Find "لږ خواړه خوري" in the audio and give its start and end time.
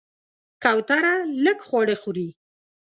1.43-2.27